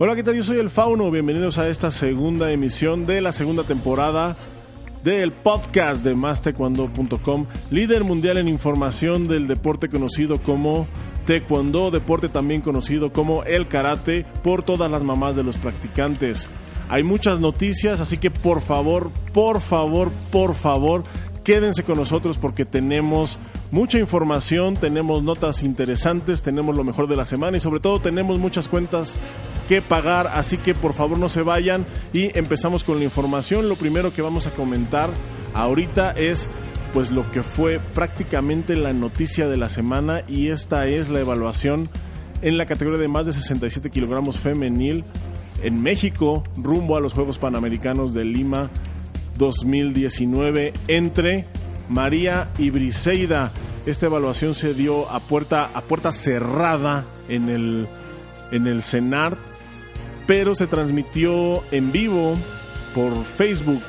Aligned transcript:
Hola, 0.00 0.14
¿qué 0.14 0.22
tal? 0.22 0.36
Yo 0.36 0.44
soy 0.44 0.58
el 0.58 0.70
Fauno. 0.70 1.10
Bienvenidos 1.10 1.58
a 1.58 1.68
esta 1.68 1.90
segunda 1.90 2.52
emisión 2.52 3.04
de 3.04 3.20
la 3.20 3.32
segunda 3.32 3.64
temporada 3.64 4.36
del 5.02 5.32
podcast 5.32 6.04
de 6.04 6.14
mastaekwondo.com, 6.14 7.46
líder 7.72 8.04
mundial 8.04 8.38
en 8.38 8.46
información 8.46 9.26
del 9.26 9.48
deporte 9.48 9.88
conocido 9.88 10.40
como 10.40 10.86
Taekwondo, 11.26 11.90
deporte 11.90 12.28
también 12.28 12.60
conocido 12.60 13.12
como 13.12 13.42
el 13.42 13.66
karate 13.66 14.24
por 14.44 14.62
todas 14.62 14.88
las 14.88 15.02
mamás 15.02 15.34
de 15.34 15.42
los 15.42 15.56
practicantes. 15.56 16.48
Hay 16.88 17.02
muchas 17.02 17.40
noticias, 17.40 18.00
así 18.00 18.18
que 18.18 18.30
por 18.30 18.60
favor, 18.60 19.10
por 19.32 19.60
favor, 19.60 20.12
por 20.30 20.54
favor, 20.54 21.02
quédense 21.42 21.82
con 21.82 21.98
nosotros 21.98 22.38
porque 22.38 22.64
tenemos 22.64 23.40
mucha 23.70 23.98
información, 23.98 24.74
tenemos 24.74 25.22
notas 25.22 25.62
interesantes, 25.62 26.42
tenemos 26.42 26.76
lo 26.76 26.84
mejor 26.84 27.08
de 27.08 27.16
la 27.16 27.24
semana 27.24 27.56
y 27.56 27.60
sobre 27.60 27.80
todo 27.80 28.00
tenemos 28.00 28.38
muchas 28.38 28.68
cuentas 28.68 29.14
que 29.68 29.82
pagar, 29.82 30.28
así 30.28 30.56
que 30.56 30.74
por 30.74 30.94
favor 30.94 31.18
no 31.18 31.28
se 31.28 31.42
vayan 31.42 31.86
y 32.12 32.36
empezamos 32.38 32.84
con 32.84 32.98
la 32.98 33.04
información. 33.04 33.68
Lo 33.68 33.76
primero 33.76 34.12
que 34.12 34.22
vamos 34.22 34.46
a 34.46 34.50
comentar 34.50 35.10
ahorita 35.54 36.12
es 36.12 36.48
pues 36.92 37.10
lo 37.10 37.30
que 37.30 37.42
fue 37.42 37.80
prácticamente 37.94 38.74
la 38.74 38.92
noticia 38.92 39.46
de 39.46 39.58
la 39.58 39.68
semana 39.68 40.22
y 40.26 40.48
esta 40.48 40.86
es 40.86 41.10
la 41.10 41.20
evaluación 41.20 41.90
en 42.40 42.56
la 42.56 42.66
categoría 42.66 42.98
de 42.98 43.08
más 43.08 43.26
de 43.26 43.32
67 43.32 43.90
kilogramos 43.90 44.38
femenil 44.38 45.04
en 45.62 45.82
México 45.82 46.44
rumbo 46.56 46.96
a 46.96 47.00
los 47.00 47.12
Juegos 47.12 47.38
Panamericanos 47.38 48.14
de 48.14 48.24
Lima 48.24 48.70
2019 49.36 50.72
entre 50.86 51.46
María 51.88 52.50
y 52.58 52.70
Briseida. 52.70 53.52
Esta 53.86 54.06
evaluación 54.06 54.54
se 54.54 54.74
dio 54.74 55.08
a 55.10 55.20
puerta, 55.20 55.70
a 55.72 55.80
puerta 55.82 56.12
cerrada 56.12 57.04
en 57.28 57.48
el, 57.48 57.88
en 58.50 58.66
el 58.66 58.82
CENAR 58.82 59.38
pero 60.28 60.54
se 60.54 60.66
transmitió 60.66 61.64
en 61.72 61.90
vivo 61.90 62.36
por 62.94 63.24
Facebook. 63.24 63.82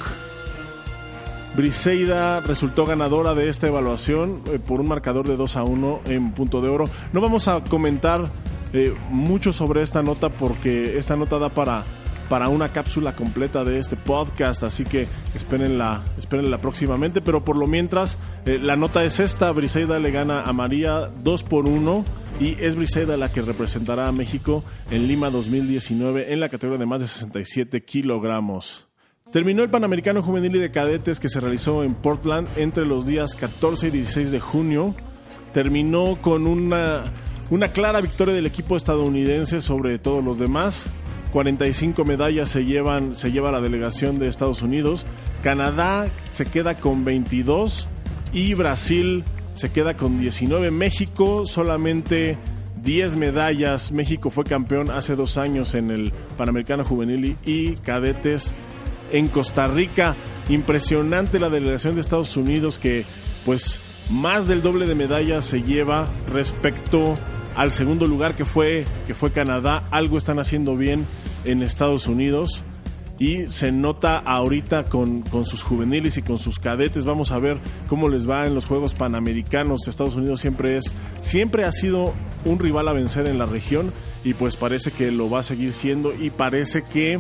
Briseida 1.53 2.39
resultó 2.39 2.85
ganadora 2.85 3.33
de 3.33 3.49
esta 3.49 3.67
evaluación 3.67 4.41
eh, 4.45 4.57
por 4.57 4.79
un 4.79 4.87
marcador 4.87 5.27
de 5.27 5.35
2 5.35 5.57
a 5.57 5.63
1 5.63 5.99
en 6.05 6.31
punto 6.31 6.61
de 6.61 6.69
oro. 6.69 6.85
No 7.11 7.19
vamos 7.19 7.49
a 7.49 7.61
comentar 7.61 8.31
eh, 8.71 8.95
mucho 9.09 9.51
sobre 9.51 9.81
esta 9.81 10.01
nota 10.01 10.29
porque 10.29 10.97
esta 10.97 11.17
nota 11.17 11.39
da 11.39 11.49
para 11.49 11.83
para 12.29 12.47
una 12.47 12.71
cápsula 12.71 13.15
completa 13.15 13.63
de 13.63 13.79
este 13.79 13.95
podcast, 13.95 14.63
así 14.63 14.85
que 14.85 15.07
espérenla, 15.35 16.03
espérenla 16.17 16.59
próximamente, 16.59 17.21
pero 17.21 17.43
por 17.43 17.57
lo 17.57 17.67
mientras, 17.67 18.17
eh, 18.45 18.59
la 18.61 18.75
nota 18.75 19.03
es 19.03 19.19
esta, 19.19 19.51
Briseida 19.51 19.99
le 19.99 20.11
gana 20.11 20.43
a 20.43 20.53
María 20.53 21.09
2 21.23 21.43
por 21.43 21.65
1 21.65 22.05
y 22.39 22.55
es 22.63 22.75
Briseida 22.75 23.17
la 23.17 23.31
que 23.31 23.41
representará 23.41 24.07
a 24.07 24.11
México 24.11 24.63
en 24.91 25.07
Lima 25.07 25.29
2019 25.29 26.31
en 26.31 26.39
la 26.39 26.49
categoría 26.49 26.79
de 26.79 26.85
más 26.85 27.01
de 27.01 27.07
67 27.07 27.83
kilogramos. 27.83 28.87
Terminó 29.31 29.61
el 29.61 29.69
Panamericano 29.69 30.23
Juvenil 30.23 30.55
y 30.55 30.59
de 30.59 30.71
Cadetes 30.71 31.19
que 31.19 31.29
se 31.29 31.39
realizó 31.39 31.83
en 31.83 31.93
Portland 31.93 32.47
entre 32.55 32.85
los 32.85 33.05
días 33.05 33.35
14 33.35 33.87
y 33.87 33.91
16 33.91 34.31
de 34.31 34.39
junio. 34.39 34.95
Terminó 35.53 36.17
con 36.19 36.47
una, 36.47 37.03
una 37.51 37.67
clara 37.67 38.01
victoria 38.01 38.33
del 38.33 38.47
equipo 38.47 38.75
estadounidense 38.75 39.61
sobre 39.61 39.99
todos 39.99 40.23
los 40.23 40.39
demás. 40.39 40.89
45 41.31 42.05
medallas 42.05 42.49
se 42.49 42.65
llevan 42.65 43.15
se 43.15 43.31
lleva 43.31 43.51
la 43.51 43.61
delegación 43.61 44.19
de 44.19 44.27
Estados 44.27 44.61
Unidos. 44.61 45.05
Canadá 45.43 46.11
se 46.31 46.45
queda 46.45 46.75
con 46.75 47.05
22 47.05 47.87
y 48.33 48.53
Brasil 48.53 49.23
se 49.53 49.71
queda 49.71 49.95
con 49.95 50.19
19. 50.19 50.71
México 50.71 51.45
solamente 51.45 52.37
10 52.81 53.15
medallas. 53.15 53.91
México 53.91 54.29
fue 54.29 54.43
campeón 54.43 54.89
hace 54.89 55.15
dos 55.15 55.37
años 55.37 55.75
en 55.75 55.91
el 55.91 56.11
Panamericano 56.37 56.83
Juvenil 56.83 57.37
y 57.45 57.75
cadetes 57.75 58.53
en 59.11 59.27
Costa 59.27 59.67
Rica. 59.67 60.15
Impresionante 60.49 61.39
la 61.39 61.49
delegación 61.49 61.95
de 61.95 62.01
Estados 62.01 62.35
Unidos 62.37 62.79
que 62.79 63.05
pues 63.45 63.79
más 64.09 64.47
del 64.47 64.61
doble 64.61 64.87
de 64.87 64.95
medallas 64.95 65.45
se 65.45 65.61
lleva 65.61 66.07
respecto 66.27 67.17
al 67.55 67.71
segundo 67.71 68.07
lugar 68.07 68.35
que 68.35 68.45
fue, 68.45 68.85
que 69.07 69.13
fue 69.13 69.31
Canadá. 69.31 69.83
Algo 69.91 70.17
están 70.17 70.39
haciendo 70.39 70.75
bien 70.75 71.05
en 71.45 71.63
Estados 71.63 72.07
Unidos 72.07 72.63
y 73.19 73.49
se 73.49 73.71
nota 73.71 74.17
ahorita 74.17 74.85
con, 74.85 75.21
con, 75.23 75.45
sus 75.45 75.61
juveniles 75.61 76.17
y 76.17 76.21
con 76.21 76.37
sus 76.37 76.57
cadetes. 76.57 77.05
Vamos 77.05 77.31
a 77.31 77.39
ver 77.39 77.57
cómo 77.87 78.07
les 78.07 78.29
va 78.29 78.45
en 78.45 78.55
los 78.55 78.65
Juegos 78.65 78.95
Panamericanos. 78.95 79.87
Estados 79.87 80.15
Unidos 80.15 80.39
siempre 80.39 80.77
es, 80.77 80.93
siempre 81.19 81.65
ha 81.65 81.71
sido 81.71 82.13
un 82.45 82.59
rival 82.59 82.87
a 82.87 82.93
vencer 82.93 83.27
en 83.27 83.37
la 83.37 83.45
región 83.45 83.91
y 84.23 84.33
pues 84.33 84.55
parece 84.55 84.91
que 84.91 85.11
lo 85.11 85.29
va 85.29 85.39
a 85.39 85.43
seguir 85.43 85.73
siendo 85.73 86.13
y 86.13 86.29
parece 86.29 86.83
que 86.83 87.19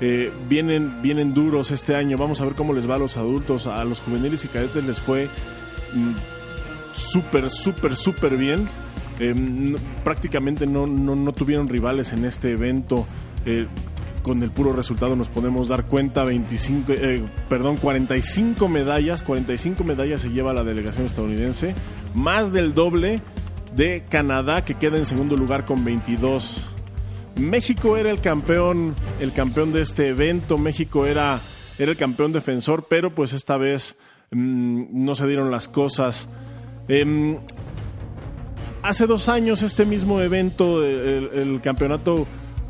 eh, 0.00 0.32
vienen, 0.48 1.00
vienen 1.02 1.34
duros 1.34 1.70
este 1.70 1.94
año. 1.94 2.16
Vamos 2.16 2.40
a 2.40 2.44
ver 2.44 2.54
cómo 2.54 2.72
les 2.72 2.88
va 2.88 2.96
a 2.96 2.98
los 2.98 3.16
adultos, 3.16 3.66
a 3.68 3.84
los 3.84 4.00
juveniles 4.00 4.44
y 4.44 4.48
cadetes 4.48 4.82
les 4.82 5.00
fue 5.00 5.28
mm, 5.94 6.14
súper, 6.92 7.50
súper, 7.50 7.96
súper 7.96 8.36
bien. 8.36 8.68
Eh, 9.20 9.34
prácticamente 10.02 10.66
no, 10.66 10.86
no, 10.86 11.14
no, 11.14 11.32
tuvieron 11.32 11.68
rivales 11.68 12.12
en 12.12 12.24
este 12.24 12.52
evento. 12.52 13.06
Eh, 13.46 13.66
con 14.22 14.42
el 14.42 14.50
puro 14.50 14.72
resultado 14.72 15.16
nos 15.16 15.28
podemos 15.28 15.68
dar 15.68 15.86
cuenta 15.86 16.24
25 16.24 16.92
eh, 16.92 17.24
perdón 17.48 17.78
45 17.78 18.68
medallas 18.68 19.22
45 19.22 19.82
medallas 19.82 20.20
se 20.20 20.28
lleva 20.28 20.52
la 20.52 20.62
delegación 20.62 21.06
estadounidense 21.06 21.74
más 22.14 22.52
del 22.52 22.74
doble 22.74 23.22
de 23.74 24.04
Canadá 24.10 24.62
que 24.62 24.74
queda 24.74 24.98
en 24.98 25.06
segundo 25.06 25.38
lugar 25.38 25.64
con 25.64 25.86
22 25.86 26.70
México 27.36 27.96
era 27.96 28.10
el 28.10 28.20
campeón 28.20 28.94
el 29.20 29.32
campeón 29.32 29.72
de 29.72 29.82
este 29.82 30.08
evento. 30.08 30.58
México 30.58 31.06
era 31.06 31.40
era 31.78 31.90
el 31.90 31.96
campeón 31.96 32.32
defensor 32.32 32.86
pero 32.88 33.14
pues 33.14 33.32
esta 33.32 33.56
vez 33.56 33.96
mmm, 34.30 34.84
no 34.90 35.14
se 35.14 35.26
dieron 35.26 35.50
las 35.50 35.68
cosas. 35.68 36.28
Eh, 36.88 37.38
hace 38.82 39.06
dos 39.06 39.28
años 39.28 39.62
este 39.62 39.84
mismo 39.84 40.20
evento 40.20 40.84
el, 40.84 41.30
el 41.32 41.60
campeonato 41.60 42.26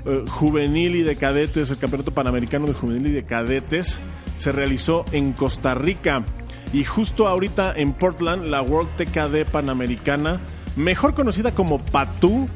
eh, 0.06 0.25
juvenil 0.28 0.97
y 0.97 1.03
de 1.03 1.16
cadetes, 1.16 1.71
el 1.71 1.76
Campeonato 1.76 2.12
Panamericano 2.12 2.66
de 2.66 2.72
Juvenil 2.72 3.09
y 3.09 3.12
de 3.12 3.25
Cadetes, 3.25 4.00
se 4.38 4.53
realizó 4.53 5.04
en 5.12 5.32
Costa 5.32 5.75
Rica. 5.75 6.25
Y 6.72 6.84
justo 6.84 7.28
ahorita 7.28 7.75
en 7.76 7.93
Portland, 7.93 8.47
la 8.47 8.62
World 8.62 8.97
TKD 8.97 9.50
Panamericana, 9.50 10.41
mejor 10.76 11.15
conocida 11.15 11.53
como 11.53 11.78
PATU, 11.78 12.48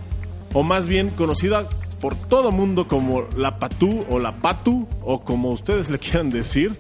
o 0.54 0.62
más 0.62 0.88
bien 0.88 1.10
conocida 1.10 1.68
por 2.00 2.14
todo 2.16 2.50
mundo 2.50 2.88
como 2.88 3.22
la 3.36 3.58
PATU 3.58 4.06
o 4.08 4.18
la 4.18 4.36
PATU, 4.36 4.88
o 5.02 5.22
como 5.22 5.50
ustedes 5.50 5.90
le 5.90 5.98
quieran 5.98 6.30
decir, 6.30 6.78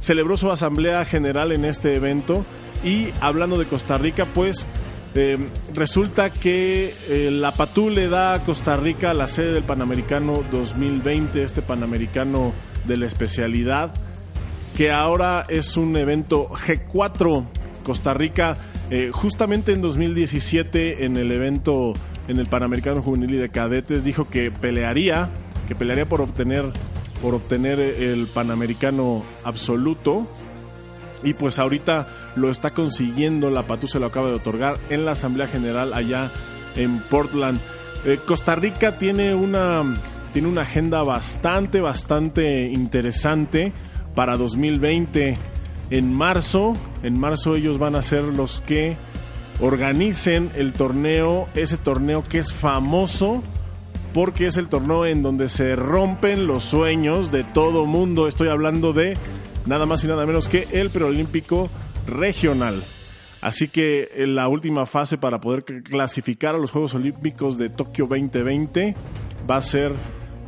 celebró 0.00 0.38
su 0.38 0.50
asamblea 0.50 1.04
general 1.04 1.52
en 1.52 1.66
este 1.66 1.94
evento. 1.94 2.46
Y 2.82 3.08
hablando 3.20 3.58
de 3.58 3.66
Costa 3.66 3.98
Rica, 3.98 4.26
pues 4.32 4.66
eh, 5.14 5.38
resulta 5.74 6.30
que 6.30 6.94
eh, 7.08 7.30
la 7.30 7.52
PATU 7.52 7.90
le 7.90 8.08
da 8.08 8.34
a 8.34 8.44
Costa 8.44 8.76
Rica 8.76 9.14
la 9.14 9.26
sede 9.26 9.52
del 9.52 9.64
Panamericano 9.64 10.42
2020, 10.50 11.42
este 11.42 11.62
Panamericano 11.62 12.52
de 12.86 12.96
la 12.96 13.06
especialidad, 13.06 13.94
que 14.76 14.92
ahora 14.92 15.46
es 15.48 15.76
un 15.76 15.96
evento 15.96 16.48
G4. 16.50 17.46
Costa 17.82 18.12
Rica, 18.12 18.56
eh, 18.90 19.10
justamente 19.12 19.72
en 19.72 19.80
2017, 19.80 21.06
en 21.06 21.16
el 21.16 21.32
evento, 21.32 21.94
en 22.28 22.38
el 22.38 22.46
Panamericano 22.46 23.00
Juvenil 23.00 23.34
y 23.34 23.38
de 23.38 23.48
Cadetes, 23.48 24.04
dijo 24.04 24.28
que 24.28 24.50
pelearía, 24.50 25.30
que 25.68 25.74
pelearía 25.74 26.06
por 26.06 26.20
obtener, 26.20 26.66
por 27.22 27.34
obtener 27.34 27.80
el 27.80 28.26
Panamericano 28.26 29.24
absoluto 29.42 30.28
y 31.22 31.34
pues 31.34 31.58
ahorita 31.58 32.08
lo 32.36 32.50
está 32.50 32.70
consiguiendo, 32.70 33.50
la 33.50 33.66
PATU 33.66 33.88
se 33.88 33.98
lo 33.98 34.06
acaba 34.06 34.28
de 34.28 34.34
otorgar 34.34 34.78
en 34.90 35.04
la 35.04 35.12
Asamblea 35.12 35.48
General 35.48 35.92
allá 35.92 36.30
en 36.76 37.00
Portland. 37.00 37.60
Eh, 38.04 38.18
Costa 38.24 38.54
Rica 38.54 38.98
tiene 38.98 39.34
una, 39.34 39.82
tiene 40.32 40.48
una 40.48 40.62
agenda 40.62 41.02
bastante, 41.02 41.80
bastante 41.80 42.68
interesante 42.68 43.72
para 44.14 44.36
2020. 44.36 45.36
En 45.90 46.14
marzo, 46.14 46.74
en 47.02 47.18
marzo 47.18 47.56
ellos 47.56 47.78
van 47.78 47.96
a 47.96 48.02
ser 48.02 48.22
los 48.22 48.60
que 48.60 48.96
organicen 49.60 50.52
el 50.54 50.72
torneo, 50.72 51.48
ese 51.54 51.76
torneo 51.76 52.22
que 52.22 52.38
es 52.38 52.52
famoso 52.52 53.42
porque 54.14 54.46
es 54.46 54.56
el 54.56 54.68
torneo 54.68 55.06
en 55.06 55.22
donde 55.22 55.48
se 55.48 55.76
rompen 55.76 56.46
los 56.46 56.64
sueños 56.64 57.30
de 57.30 57.44
todo 57.44 57.86
mundo. 57.86 58.26
Estoy 58.26 58.48
hablando 58.48 58.92
de 58.92 59.16
nada 59.68 59.86
más 59.86 60.02
y 60.02 60.08
nada 60.08 60.26
menos 60.26 60.48
que 60.48 60.66
el 60.72 60.90
preolímpico 60.90 61.70
regional. 62.06 62.84
Así 63.40 63.68
que 63.68 64.08
en 64.16 64.34
la 64.34 64.48
última 64.48 64.86
fase 64.86 65.16
para 65.16 65.40
poder 65.40 65.64
clasificar 65.64 66.54
a 66.54 66.58
los 66.58 66.72
Juegos 66.72 66.94
Olímpicos 66.94 67.56
de 67.56 67.68
Tokio 67.68 68.06
2020 68.06 68.96
va 69.48 69.56
a 69.56 69.62
ser 69.62 69.92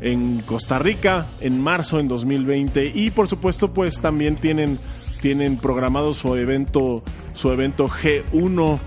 en 0.00 0.40
Costa 0.40 0.78
Rica 0.78 1.26
en 1.40 1.62
marzo 1.62 2.00
en 2.00 2.08
2020 2.08 2.90
y 2.94 3.10
por 3.10 3.28
supuesto 3.28 3.72
pues 3.72 4.00
también 4.00 4.36
tienen 4.36 4.78
tienen 5.20 5.58
programado 5.58 6.14
su 6.14 6.34
evento 6.34 7.02
su 7.34 7.52
evento 7.52 7.86
G1 7.86 8.78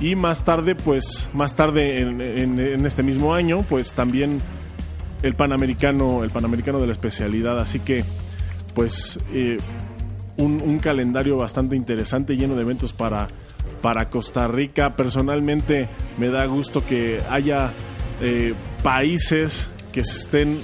y 0.00 0.14
más 0.14 0.44
tarde 0.44 0.74
pues 0.74 1.30
más 1.32 1.56
tarde 1.56 2.02
en, 2.02 2.20
en, 2.20 2.60
en 2.60 2.86
este 2.86 3.02
mismo 3.02 3.34
año 3.34 3.64
pues 3.66 3.94
también 3.94 4.42
el 5.22 5.34
panamericano, 5.34 6.24
el 6.24 6.30
panamericano 6.30 6.80
de 6.80 6.86
la 6.86 6.92
especialidad. 6.92 7.58
Así 7.58 7.80
que, 7.80 8.04
pues, 8.74 9.18
eh, 9.32 9.56
un, 10.36 10.78
calendario 10.78 11.36
bastante 11.36 11.76
interesante, 11.76 12.36
lleno 12.36 12.54
de 12.54 12.62
eventos 12.62 12.92
para, 12.92 13.28
para 13.80 14.06
Costa 14.06 14.48
Rica. 14.48 14.96
Personalmente 14.96 15.88
me 16.18 16.28
da 16.28 16.46
gusto 16.46 16.80
que 16.80 17.20
haya 17.28 17.72
eh, 18.20 18.54
países 18.82 19.70
que 19.92 20.04
se 20.04 20.18
estén 20.18 20.60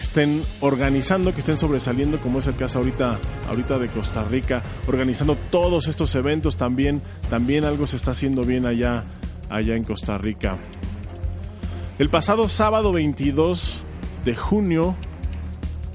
estén 0.00 0.42
organizando, 0.60 1.32
que 1.32 1.40
estén 1.40 1.58
sobresaliendo, 1.58 2.20
como 2.20 2.38
es 2.38 2.46
el 2.46 2.56
caso 2.56 2.78
ahorita, 2.78 3.18
ahorita 3.48 3.78
de 3.78 3.88
Costa 3.88 4.22
Rica, 4.24 4.62
organizando 4.86 5.36
todos 5.50 5.88
estos 5.88 6.14
eventos 6.14 6.56
también, 6.56 7.02
también 7.30 7.64
algo 7.64 7.86
se 7.86 7.96
está 7.96 8.10
haciendo 8.10 8.44
bien 8.44 8.66
allá, 8.66 9.04
allá 9.48 9.74
en 9.74 9.84
Costa 9.84 10.18
Rica. 10.18 10.58
El 11.98 12.10
pasado 12.10 12.48
sábado 12.48 12.92
22 12.92 13.82
de 14.24 14.36
junio, 14.36 14.94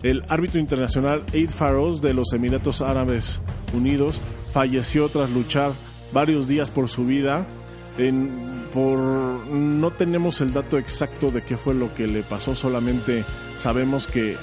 el 0.03 0.23
árbitro 0.29 0.59
internacional 0.59 1.23
Eid 1.33 1.49
Farouz 1.49 2.01
de 2.01 2.13
los 2.13 2.33
Emiratos 2.33 2.81
Árabes 2.81 3.41
Unidos 3.73 4.21
falleció 4.51 5.09
tras 5.09 5.29
luchar 5.29 5.71
varios 6.11 6.47
días 6.47 6.69
por 6.69 6.89
su 6.89 7.05
vida. 7.05 7.45
Por, 8.73 8.97
no 9.51 9.91
tenemos 9.91 10.41
el 10.41 10.53
dato 10.53 10.77
exacto 10.77 11.29
de 11.29 11.43
qué 11.43 11.57
fue 11.57 11.73
lo 11.73 11.93
que 11.93 12.07
le 12.07 12.23
pasó, 12.23 12.55
solamente 12.55 13.25
sabemos 13.57 14.07
que, 14.07 14.37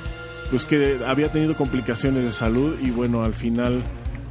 pues 0.50 0.66
que 0.66 1.00
había 1.04 1.32
tenido 1.32 1.56
complicaciones 1.56 2.22
de 2.22 2.32
salud 2.32 2.78
y 2.80 2.90
bueno, 2.90 3.24
al 3.24 3.34
final 3.34 3.82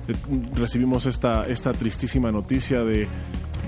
eh, 0.08 0.14
recibimos 0.54 1.08
esta, 1.08 1.48
esta 1.48 1.72
tristísima 1.72 2.32
noticia 2.32 2.84
de, 2.84 3.08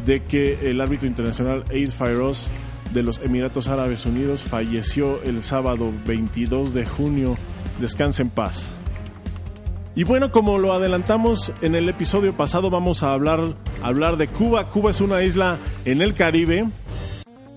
de 0.05 0.23
que 0.23 0.69
el 0.69 0.79
árbitro 0.79 1.07
internacional 1.07 1.63
Eid 1.71 1.89
Farouz 1.91 2.47
de 2.93 3.03
los 3.03 3.19
Emiratos 3.19 3.67
Árabes 3.67 4.05
Unidos 4.05 4.41
falleció 4.41 5.21
el 5.23 5.43
sábado 5.43 5.91
22 6.05 6.73
de 6.73 6.85
junio. 6.85 7.37
Descanse 7.79 8.23
en 8.23 8.29
paz. 8.29 8.73
Y 9.95 10.03
bueno, 10.03 10.31
como 10.31 10.57
lo 10.57 10.73
adelantamos 10.73 11.51
en 11.61 11.75
el 11.75 11.89
episodio 11.89 12.37
pasado, 12.37 12.69
vamos 12.69 13.03
a 13.03 13.11
hablar, 13.11 13.55
hablar 13.81 14.17
de 14.17 14.27
Cuba. 14.27 14.69
Cuba 14.69 14.91
es 14.91 15.01
una 15.01 15.23
isla 15.23 15.57
en 15.85 16.01
el 16.01 16.13
Caribe 16.13 16.67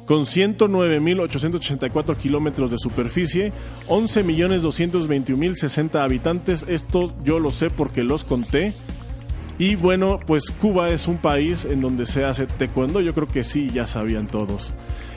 con 0.06 0.22
109.884 0.22 2.16
kilómetros 2.16 2.70
de 2.70 2.78
superficie, 2.78 3.52
11.221.060 3.88 6.02
habitantes. 6.02 6.64
Esto 6.68 7.12
yo 7.22 7.38
lo 7.38 7.50
sé 7.50 7.68
porque 7.70 8.02
los 8.02 8.24
conté. 8.24 8.72
Y 9.58 9.76
bueno, 9.76 10.18
pues 10.26 10.50
Cuba 10.50 10.90
es 10.90 11.06
un 11.06 11.18
país 11.18 11.64
en 11.64 11.80
donde 11.80 12.06
se 12.06 12.24
hace 12.24 12.46
taekwondo. 12.46 13.00
Yo 13.00 13.14
creo 13.14 13.28
que 13.28 13.44
sí, 13.44 13.68
ya 13.70 13.86
sabían 13.86 14.26
todos. 14.26 14.72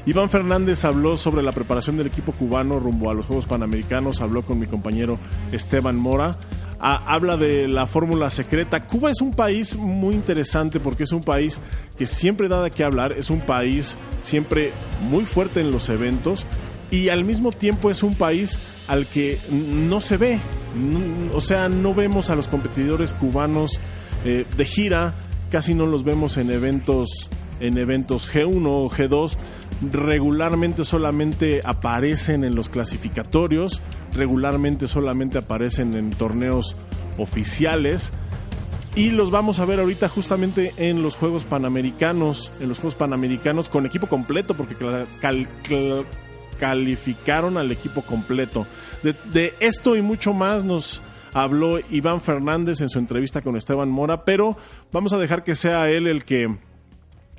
Iván 0.05 0.29
Fernández 0.29 0.85
habló 0.85 1.17
sobre 1.17 1.41
la 1.41 1.51
preparación 1.51 1.97
del 1.97 2.07
equipo 2.07 2.31
cubano 2.31 2.79
rumbo 2.79 3.09
a 3.09 3.15
los 3.15 3.25
Juegos 3.25 3.47
Panamericanos, 3.47 4.21
habló 4.21 4.43
con 4.43 4.59
mi 4.59 4.67
compañero 4.67 5.17
Esteban 5.51 5.95
Mora, 5.95 6.37
ah, 6.79 7.03
habla 7.07 7.37
de 7.37 7.67
la 7.67 7.87
fórmula 7.87 8.29
secreta. 8.29 8.85
Cuba 8.85 9.09
es 9.09 9.21
un 9.21 9.31
país 9.31 9.75
muy 9.75 10.13
interesante 10.13 10.79
porque 10.79 11.05
es 11.05 11.11
un 11.11 11.23
país 11.23 11.59
que 11.97 12.05
siempre 12.05 12.47
da 12.47 12.61
de 12.61 12.69
qué 12.69 12.83
hablar, 12.83 13.13
es 13.13 13.31
un 13.31 13.41
país 13.41 13.97
siempre 14.21 14.73
muy 15.01 15.25
fuerte 15.25 15.61
en 15.61 15.71
los 15.71 15.89
eventos 15.89 16.45
y 16.91 17.09
al 17.09 17.25
mismo 17.25 17.51
tiempo 17.51 17.89
es 17.89 18.03
un 18.03 18.13
país 18.13 18.59
al 18.87 19.07
que 19.07 19.39
no 19.49 20.01
se 20.01 20.17
ve, 20.17 20.39
o 21.33 21.41
sea, 21.41 21.67
no 21.67 21.95
vemos 21.95 22.29
a 22.29 22.35
los 22.35 22.47
competidores 22.47 23.15
cubanos 23.15 23.79
eh, 24.25 24.45
de 24.57 24.65
gira, 24.65 25.15
casi 25.49 25.73
no 25.73 25.85
los 25.85 26.03
vemos 26.03 26.37
en 26.37 26.51
eventos 26.51 27.29
en 27.61 27.77
eventos 27.77 28.29
G1 28.33 28.65
o 28.67 28.89
G2 28.89 29.37
regularmente 29.91 30.85
solamente 30.85 31.61
aparecen 31.63 32.43
en 32.43 32.55
los 32.55 32.69
clasificatorios, 32.69 33.81
regularmente 34.13 34.87
solamente 34.87 35.37
aparecen 35.37 35.95
en 35.95 36.11
torneos 36.11 36.75
oficiales 37.17 38.11
y 38.95 39.09
los 39.09 39.31
vamos 39.31 39.59
a 39.59 39.65
ver 39.65 39.79
ahorita 39.79 40.07
justamente 40.07 40.73
en 40.77 41.01
los 41.01 41.15
Juegos 41.15 41.45
Panamericanos, 41.45 42.51
en 42.61 42.69
los 42.69 42.77
Juegos 42.77 42.95
Panamericanos 42.95 43.67
con 43.67 43.85
equipo 43.85 44.07
completo 44.07 44.53
porque 44.53 44.75
calificaron 46.59 47.57
al 47.57 47.71
equipo 47.71 48.01
completo. 48.01 48.65
De, 49.03 49.13
de 49.33 49.53
esto 49.59 49.97
y 49.97 50.01
mucho 50.01 50.33
más 50.33 50.63
nos 50.63 51.01
habló 51.35 51.79
Iván 51.91 52.21
Fernández 52.21 52.79
en 52.81 52.89
su 52.89 52.97
entrevista 52.97 53.41
con 53.41 53.57
Esteban 53.57 53.89
Mora, 53.89 54.23
pero 54.23 54.57
vamos 54.91 55.11
a 55.13 55.17
dejar 55.17 55.43
que 55.43 55.53
sea 55.53 55.89
él 55.89 56.07
el 56.07 56.23
que 56.23 56.57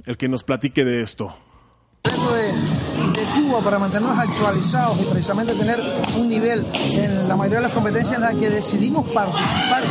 el 0.04 0.16
que 0.16 0.28
nos 0.28 0.44
platique 0.44 0.84
de 0.84 1.00
esto. 1.00 1.34
De, 2.04 2.75
Cuba 3.34 3.60
para 3.60 3.78
mantenernos 3.78 4.18
actualizados 4.18 5.00
y 5.00 5.04
precisamente 5.04 5.54
tener 5.54 5.82
un 6.18 6.28
nivel 6.28 6.66
en 6.92 7.28
la 7.28 7.36
mayoría 7.36 7.58
de 7.58 7.64
las 7.64 7.72
competencias 7.72 8.16
en 8.16 8.22
las 8.22 8.34
que 8.34 8.50
decidimos 8.50 9.06
participar. 9.08 9.82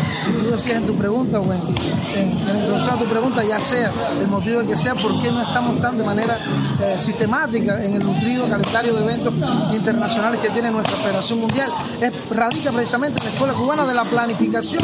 Tú 0.42 0.52
decías 0.52 0.78
en 0.78 0.88
tu 0.88 0.96
pregunta 0.96 1.40
o 1.40 1.44
en, 1.54 1.60
la 2.46 2.54
introducción 2.60 2.96
a 2.96 2.98
tu 2.98 3.06
pregunta, 3.06 3.44
ya 3.44 3.60
sea 3.60 3.92
el 4.20 4.28
motivo 4.28 4.62
que 4.66 4.78
sea, 4.78 4.96
por 4.96 5.22
qué 5.22 5.32
no 5.32 5.42
estamos 5.42 5.80
tan 5.82 5.98
de 5.98 6.04
manera 6.04 6.38
eh, 6.82 6.96
sistemática 6.98 7.84
en 7.84 7.94
el 7.94 8.06
nutrido 8.06 8.48
calendario 8.50 8.94
de 8.94 9.04
eventos 9.04 9.34
internacionales 9.74 10.40
que 10.40 10.50
tiene 10.50 10.72
nuestra 10.72 10.96
Federación 10.98 11.40
Mundial. 11.40 11.70
Es, 12.02 12.14
radica 12.30 12.72
precisamente 12.72 13.20
en 13.20 13.26
la 13.26 13.32
Escuela 13.32 13.54
Cubana 13.54 13.86
de 13.86 13.94
la 13.94 14.06
planificación 14.06 14.84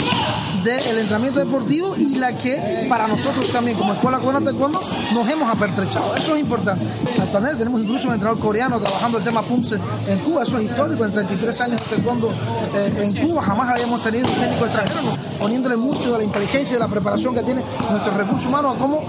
del 0.64 0.98
entrenamiento 0.98 1.40
deportivo 1.40 1.96
y 1.98 2.16
la 2.16 2.38
que 2.38 2.86
para 2.90 3.08
nosotros 3.08 3.48
también 3.52 3.78
como 3.78 3.94
Escuela 3.94 4.20
Cubana 4.20 4.40
de 4.40 4.46
Taekwondo 4.46 4.82
nos 5.14 5.28
hemos 5.28 5.50
apertrechado. 5.50 6.16
Eso 6.16 6.36
es 6.36 6.42
importante. 6.42 6.86
Actualmente 7.22 7.60
tenemos 7.60 7.82
incluso 7.82 8.08
un 8.08 8.14
entrenador 8.14 8.42
coreano 8.52 8.82
trabajando 8.82 9.18
el 9.18 9.24
tema 9.24 9.42
PUMSE 9.44 9.78
en 10.10 10.20
Cuba, 10.20 10.44
eso 10.44 10.58
es 10.58 10.66
histórico, 10.66 11.06
en 11.06 11.14
33 11.14 11.62
años 11.62 11.80
de 11.80 11.96
taekwondo 11.96 12.34
eh, 12.76 12.92
en 13.02 13.26
Cuba 13.26 13.42
jamás 13.42 13.70
habíamos 13.70 14.04
tenido 14.04 14.28
un 14.28 14.34
técnico 14.34 14.66
extranjero, 14.66 15.18
poniéndole 15.40 15.78
mucho 15.78 16.12
de 16.12 16.18
la 16.18 16.24
inteligencia 16.26 16.72
y 16.72 16.74
de 16.74 16.80
la 16.80 16.90
preparación 16.90 17.34
que 17.34 17.44
tiene 17.44 17.64
nuestro 17.90 18.12
recurso 18.12 18.50
humano 18.50 18.72
a 18.72 18.76
cómo 18.76 19.08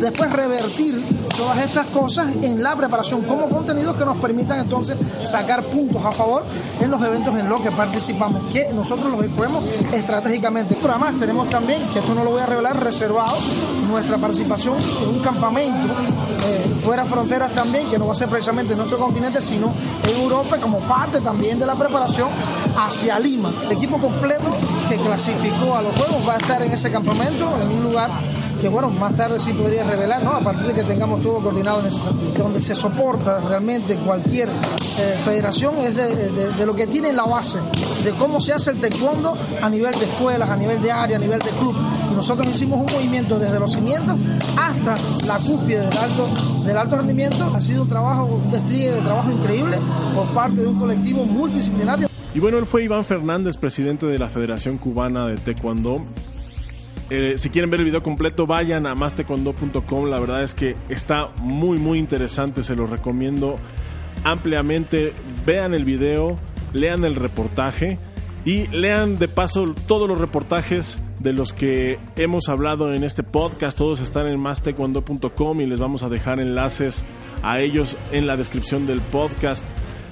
después 0.00 0.32
revertir 0.32 1.04
todas 1.36 1.58
estas 1.58 1.86
cosas 1.86 2.28
en 2.42 2.62
la 2.62 2.74
preparación 2.76 3.22
como 3.22 3.48
contenidos 3.48 3.96
que 3.96 4.04
nos 4.04 4.16
permitan 4.18 4.60
entonces 4.60 4.96
sacar 5.26 5.62
puntos 5.62 6.04
a 6.04 6.12
favor 6.12 6.44
en 6.80 6.90
los 6.90 7.02
eventos 7.02 7.34
en 7.38 7.48
los 7.48 7.60
que 7.60 7.70
participamos, 7.70 8.52
que 8.52 8.72
nosotros 8.72 9.10
los 9.10 9.26
ponemos 9.28 9.64
estratégicamente. 9.92 10.76
Pero 10.80 10.92
además 10.94 11.14
tenemos 11.18 11.48
también, 11.48 11.82
que 11.92 11.98
esto 11.98 12.14
no 12.14 12.24
lo 12.24 12.30
voy 12.30 12.40
a 12.40 12.46
revelar, 12.46 12.82
reservado 12.82 13.36
nuestra 13.90 14.18
participación 14.18 14.76
en 15.02 15.08
un 15.08 15.18
campamento 15.20 15.92
eh, 16.46 16.74
fuera 16.82 17.04
fronteras 17.04 17.52
también, 17.52 17.88
que 17.88 17.98
no 17.98 18.06
va 18.06 18.12
a 18.12 18.16
ser 18.16 18.28
precisamente 18.28 18.72
en 18.72 18.78
nuestro 18.78 18.98
continente, 18.98 19.40
sino 19.40 19.72
en 20.08 20.20
Europa, 20.22 20.56
como 20.58 20.78
parte 20.80 21.20
también 21.20 21.58
de 21.58 21.66
la 21.66 21.74
preparación 21.74 22.28
hacia 22.76 23.18
Lima. 23.18 23.52
El 23.66 23.72
equipo 23.72 23.98
completo 23.98 24.50
que 24.88 24.96
clasificó 24.96 25.76
a 25.76 25.82
los 25.82 25.94
Juegos 25.94 26.28
va 26.28 26.34
a 26.34 26.38
estar 26.38 26.62
en 26.62 26.72
ese 26.72 26.90
campamento, 26.90 27.48
en 27.60 27.68
un 27.68 27.82
lugar 27.82 28.10
que 28.60 28.68
bueno, 28.68 28.90
más 28.90 29.16
tarde 29.16 29.38
sí 29.38 29.52
podría 29.52 29.84
revelar, 29.84 30.22
¿no? 30.22 30.32
A 30.32 30.40
partir 30.40 30.66
de 30.66 30.74
que 30.74 30.82
tengamos 30.82 31.22
todo 31.22 31.38
coordinado 31.38 31.80
en 31.80 31.86
ese 31.86 31.98
sentido. 31.98 32.44
Donde 32.44 32.60
se 32.60 32.74
soporta 32.74 33.40
realmente 33.40 33.96
cualquier 33.96 34.48
eh, 34.48 35.18
federación 35.24 35.78
es 35.78 35.96
de, 35.96 36.66
lo 36.66 36.74
que 36.74 36.86
tiene 36.86 37.12
la 37.12 37.24
base, 37.24 37.58
de 38.04 38.10
cómo 38.12 38.40
se 38.40 38.52
hace 38.52 38.72
el 38.72 38.80
taekwondo 38.80 39.36
a 39.62 39.70
nivel 39.70 39.92
de 39.98 40.04
escuelas, 40.04 40.48
a 40.48 40.56
nivel 40.56 40.80
de 40.82 40.92
área, 40.92 41.16
a 41.16 41.20
nivel 41.20 41.38
de 41.38 41.50
club. 41.50 41.74
Nosotros 42.14 42.46
hicimos 42.48 42.80
un 42.80 42.92
movimiento 42.92 43.38
desde 43.38 43.58
los 43.58 43.72
cimientos 43.72 44.16
hasta 44.58 44.94
la 45.26 45.38
cúspide 45.38 45.80
del 45.80 45.98
alto, 45.98 46.28
del 46.64 46.76
alto 46.76 46.96
rendimiento. 46.96 47.50
Ha 47.54 47.60
sido 47.60 47.82
un 47.82 47.88
trabajo, 47.88 48.26
un 48.26 48.50
despliegue 48.50 48.92
de 48.92 49.00
trabajo 49.00 49.30
increíble 49.30 49.78
por 50.14 50.26
parte 50.28 50.60
de 50.60 50.66
un 50.66 50.78
colectivo 50.78 51.24
multidisciplinario. 51.24 52.08
Y 52.34 52.38
bueno, 52.38 52.58
él 52.58 52.66
fue 52.66 52.84
Iván 52.84 53.04
Fernández, 53.04 53.56
presidente 53.56 54.06
de 54.06 54.18
la 54.18 54.28
Federación 54.28 54.78
Cubana 54.78 55.26
de 55.26 55.36
Taekwondo. 55.36 56.02
Eh, 57.10 57.38
si 57.38 57.50
quieren 57.50 57.70
ver 57.70 57.80
el 57.80 57.86
video 57.86 58.02
completo, 58.02 58.46
vayan 58.46 58.86
a 58.86 58.94
mastecondo.com. 58.94 60.06
La 60.08 60.20
verdad 60.20 60.44
es 60.44 60.54
que 60.54 60.76
está 60.88 61.28
muy, 61.38 61.78
muy 61.78 61.98
interesante. 61.98 62.62
Se 62.62 62.76
los 62.76 62.88
recomiendo 62.88 63.56
ampliamente. 64.22 65.12
Vean 65.44 65.74
el 65.74 65.84
video, 65.84 66.38
lean 66.72 67.04
el 67.04 67.16
reportaje 67.16 67.98
y 68.44 68.68
lean 68.68 69.18
de 69.18 69.28
paso 69.28 69.74
todos 69.86 70.08
los 70.08 70.18
reportajes 70.18 70.98
de 71.18 71.32
los 71.32 71.52
que 71.52 71.98
hemos 72.16 72.48
hablado 72.48 72.94
en 72.94 73.02
este 73.02 73.24
podcast. 73.24 73.76
Todos 73.76 74.00
están 74.00 74.28
en 74.28 74.40
mastecondo.com 74.40 75.60
y 75.60 75.66
les 75.66 75.80
vamos 75.80 76.02
a 76.04 76.08
dejar 76.08 76.40
enlaces 76.40 77.04
a 77.42 77.60
ellos 77.60 77.98
en 78.12 78.26
la 78.26 78.36
descripción 78.36 78.86
del 78.86 79.00
podcast. 79.00 79.64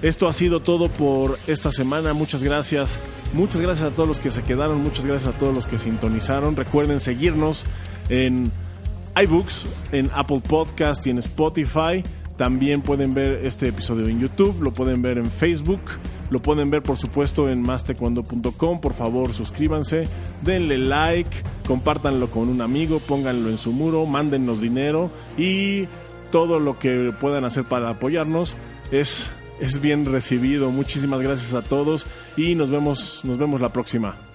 Esto 0.03 0.29
ha 0.29 0.33
sido 0.33 0.61
todo 0.61 0.89
por 0.89 1.39
esta 1.47 1.71
semana. 1.71 2.13
Muchas 2.13 2.43
gracias 2.43 3.01
Muchas 3.33 3.61
gracias 3.61 3.93
a 3.93 3.95
todos 3.95 4.09
los 4.09 4.21
que 4.21 4.31
se 4.31 4.43
quedaron, 4.43 4.83
muchas 4.83 5.05
gracias 5.05 5.35
a 5.35 5.39
todos 5.39 5.55
los 5.55 5.67
que 5.67 5.79
sintonizaron. 5.79 6.57
Recuerden 6.57 6.99
seguirnos 6.99 7.67
en 8.09 8.51
iBooks, 9.21 9.67
en 9.93 10.11
Apple 10.15 10.43
Podcast 10.47 11.07
y 11.07 11.11
en 11.11 11.19
Spotify. 11.19 12.03
También 12.39 12.83
pueden 12.83 13.15
ver 13.15 13.45
este 13.45 13.69
episodio 13.69 14.07
en 14.07 14.21
YouTube, 14.21 14.63
lo 14.63 14.73
pueden 14.73 15.03
ver 15.03 15.19
en 15.19 15.27
Facebook, 15.27 15.81
lo 16.31 16.41
pueden 16.41 16.71
ver 16.71 16.83
por 16.83 16.97
supuesto 16.97 17.49
en 17.51 17.63
mastecuando.com. 17.63 18.81
Por 18.81 18.95
favor, 18.95 19.35
suscríbanse, 19.35 20.05
denle 20.43 20.79
like, 20.79 21.31
compártanlo 21.67 22.31
con 22.31 22.49
un 22.49 22.61
amigo, 22.61 23.01
pónganlo 23.01 23.51
en 23.51 23.59
su 23.59 23.73
muro, 23.73 24.07
mándennos 24.07 24.61
dinero 24.61 25.11
y 25.37 25.87
todo 26.31 26.61
lo 26.61 26.79
que 26.79 27.13
puedan 27.21 27.45
hacer 27.45 27.65
para 27.65 27.91
apoyarnos 27.91 28.57
es 28.93 29.29
es 29.61 29.81
bien 29.81 30.05
recibido. 30.05 30.71
Muchísimas 30.71 31.21
gracias 31.21 31.55
a 31.55 31.63
todos 31.63 32.07
y 32.37 32.55
nos 32.55 32.71
vemos, 32.71 33.21
nos 33.25 33.39
vemos 33.39 33.61
la 33.61 33.71
próxima. 33.71 34.28